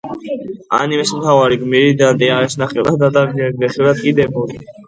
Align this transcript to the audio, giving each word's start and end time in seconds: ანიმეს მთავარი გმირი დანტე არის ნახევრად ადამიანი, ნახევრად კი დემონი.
ანიმეს 0.77 1.11
მთავარი 1.17 1.59
გმირი 1.65 1.93
დანტე 2.01 2.31
არის 2.39 2.57
ნახევრად 2.65 3.07
ადამიანი, 3.11 3.57
ნახევრად 3.67 4.05
კი 4.09 4.19
დემონი. 4.23 4.61